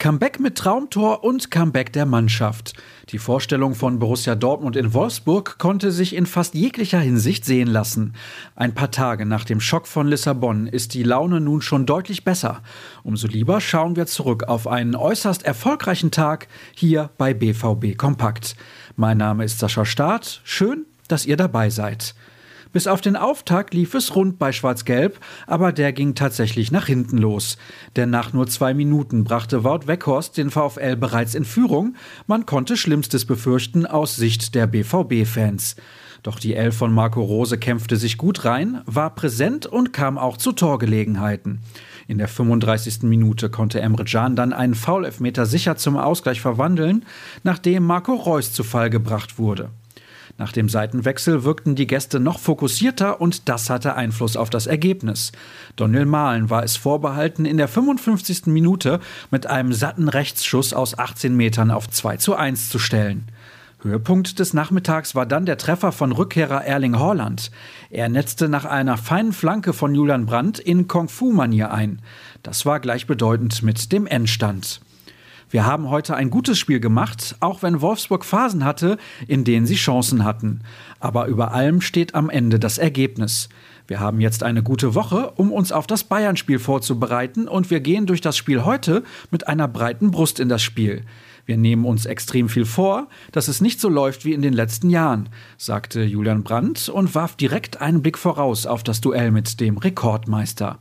[0.00, 2.74] Comeback mit Traumtor und Comeback der Mannschaft.
[3.08, 8.14] Die Vorstellung von Borussia Dortmund in Wolfsburg konnte sich in fast jeglicher Hinsicht sehen lassen.
[8.54, 12.62] Ein paar Tage nach dem Schock von Lissabon ist die Laune nun schon deutlich besser.
[13.02, 18.54] Umso lieber schauen wir zurück auf einen äußerst erfolgreichen Tag hier bei BVB Kompakt.
[18.94, 20.42] Mein Name ist Sascha Staat.
[20.44, 22.14] Schön, dass ihr dabei seid.
[22.72, 27.18] Bis auf den Auftakt lief es rund bei Schwarz-Gelb, aber der ging tatsächlich nach hinten
[27.18, 27.56] los.
[27.96, 31.96] Denn nach nur zwei Minuten brachte Wout Weghorst den VfL bereits in Führung.
[32.26, 35.76] Man konnte Schlimmstes befürchten aus Sicht der BVB-Fans.
[36.22, 40.36] Doch die Elf von Marco Rose kämpfte sich gut rein, war präsent und kam auch
[40.36, 41.60] zu Torgelegenheiten.
[42.08, 43.02] In der 35.
[43.02, 47.04] Minute konnte Emre Can dann einen Foulelfmeter sicher zum Ausgleich verwandeln,
[47.44, 49.70] nachdem Marco Reus zu Fall gebracht wurde.
[50.38, 55.32] Nach dem Seitenwechsel wirkten die Gäste noch fokussierter und das hatte Einfluss auf das Ergebnis.
[55.74, 58.46] Daniel Mahlen war es vorbehalten, in der 55.
[58.46, 59.00] Minute
[59.32, 63.26] mit einem satten Rechtsschuss aus 18 Metern auf 2 zu 1 zu stellen.
[63.82, 67.50] Höhepunkt des Nachmittags war dann der Treffer von Rückkehrer Erling Haaland.
[67.90, 72.00] Er netzte nach einer feinen Flanke von Julian Brandt in Kung-Fu-Manier ein.
[72.44, 74.80] Das war gleichbedeutend mit dem Endstand.
[75.50, 79.76] Wir haben heute ein gutes Spiel gemacht, auch wenn Wolfsburg Phasen hatte, in denen sie
[79.76, 80.60] Chancen hatten.
[81.00, 83.48] Aber über allem steht am Ende das Ergebnis.
[83.86, 88.04] Wir haben jetzt eine gute Woche, um uns auf das Bayern-Spiel vorzubereiten und wir gehen
[88.04, 91.00] durch das Spiel heute mit einer breiten Brust in das Spiel.
[91.46, 94.90] Wir nehmen uns extrem viel vor, dass es nicht so läuft wie in den letzten
[94.90, 99.78] Jahren, sagte Julian Brandt und warf direkt einen Blick voraus auf das Duell mit dem
[99.78, 100.78] Rekordmeister.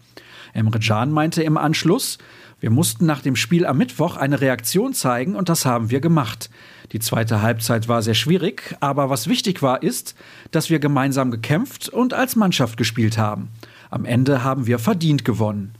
[0.54, 2.18] Emre Can meinte im Anschluss,
[2.60, 6.50] wir mussten nach dem Spiel am Mittwoch eine Reaktion zeigen und das haben wir gemacht.
[6.92, 10.16] Die zweite Halbzeit war sehr schwierig, aber was wichtig war, ist,
[10.52, 13.50] dass wir gemeinsam gekämpft und als Mannschaft gespielt haben.
[13.90, 15.74] Am Ende haben wir verdient gewonnen.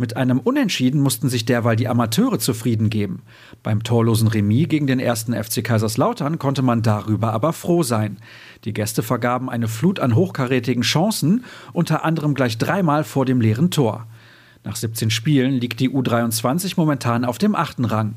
[0.00, 3.20] Mit einem Unentschieden mussten sich derweil die Amateure zufrieden geben.
[3.62, 8.16] Beim torlosen Remis gegen den ersten FC Kaiserslautern konnte man darüber aber froh sein.
[8.64, 11.44] Die Gäste vergaben eine Flut an hochkarätigen Chancen,
[11.74, 14.06] unter anderem gleich dreimal vor dem leeren Tor.
[14.64, 18.14] Nach 17 Spielen liegt die U23 momentan auf dem achten Rang.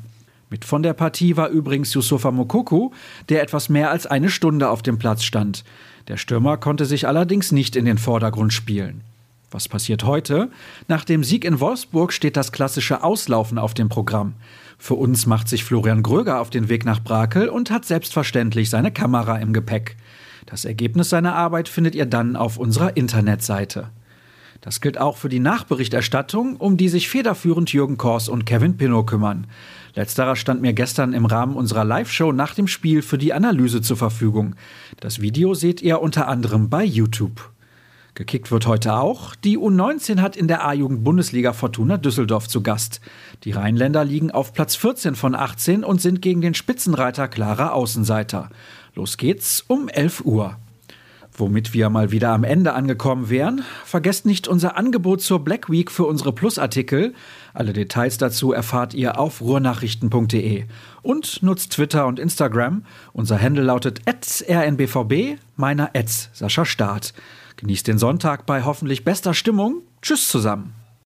[0.48, 2.92] Mit von der Partie war übrigens Yusufa Mokoku,
[3.28, 5.64] der etwas mehr als eine Stunde auf dem Platz stand.
[6.08, 9.02] Der Stürmer konnte sich allerdings nicht in den Vordergrund spielen.
[9.54, 10.50] Was passiert heute?
[10.88, 14.34] Nach dem Sieg in Wolfsburg steht das klassische Auslaufen auf dem Programm.
[14.78, 18.90] Für uns macht sich Florian Gröger auf den Weg nach Brakel und hat selbstverständlich seine
[18.90, 19.94] Kamera im Gepäck.
[20.46, 23.90] Das Ergebnis seiner Arbeit findet ihr dann auf unserer Internetseite.
[24.60, 29.06] Das gilt auch für die Nachberichterstattung, um die sich federführend Jürgen Kors und Kevin Pinnow
[29.06, 29.46] kümmern.
[29.94, 33.98] Letzterer stand mir gestern im Rahmen unserer Live-Show nach dem Spiel für die Analyse zur
[33.98, 34.56] Verfügung.
[34.98, 37.53] Das Video seht ihr unter anderem bei YouTube.
[38.14, 39.34] Gekickt wird heute auch.
[39.34, 43.00] Die U19 hat in der A-Jugend Bundesliga Fortuna Düsseldorf zu Gast.
[43.42, 48.50] Die Rheinländer liegen auf Platz 14 von 18 und sind gegen den Spitzenreiter klarer Außenseiter.
[48.94, 50.56] Los geht's um 11 Uhr.
[51.36, 55.90] Womit wir mal wieder am Ende angekommen wären, vergesst nicht unser Angebot zur Black Week
[55.90, 57.12] für unsere Plus-Artikel.
[57.52, 60.64] Alle Details dazu erfahrt ihr auf ruhrnachrichten.de.
[61.02, 62.84] Und nutzt Twitter und Instagram.
[63.12, 65.90] Unser Handle lautet rnbvb, meiner
[66.32, 67.14] Sascha Staat.
[67.56, 69.82] Genießt den Sonntag bei hoffentlich bester Stimmung.
[70.02, 70.83] Tschüss zusammen.